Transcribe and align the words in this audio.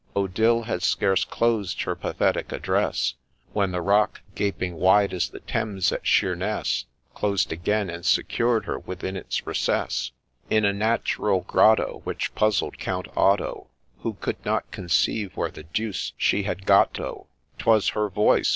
Odille 0.15 0.63
had 0.65 0.81
scarce 0.81 1.23
closed 1.23 1.83
her 1.83 1.93
pathetic 1.95 2.51
address 2.51 3.13
When 3.53 3.69
the 3.69 3.83
rock, 3.83 4.21
gaping 4.33 4.77
wide 4.77 5.13
as 5.13 5.29
the 5.29 5.41
Thames 5.41 5.91
at 5.91 6.07
Sheerness 6.07 6.85
Closed 7.13 7.51
again, 7.51 7.87
and 7.87 8.03
secured 8.03 8.65
her 8.65 8.79
within 8.79 9.15
its 9.15 9.45
recess. 9.45 10.09
In 10.49 10.65
a 10.65 10.73
natural 10.73 11.41
grotto, 11.41 12.01
Which 12.03 12.33
puzzled 12.33 12.79
Count 12.79 13.09
Otto, 13.15 13.67
Who 13.99 14.13
could 14.15 14.43
not 14.43 14.71
conceive 14.71 15.37
where 15.37 15.51
the 15.51 15.65
deuce 15.65 16.13
she 16.17 16.41
had 16.41 16.65
got 16.65 16.95
to. 16.95 17.27
'Twas 17.59 17.89
her 17.89 18.09
voice 18.09 18.49